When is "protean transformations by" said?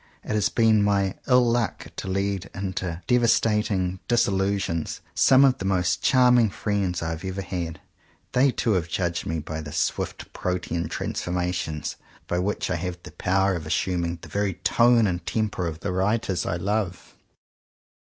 10.33-12.39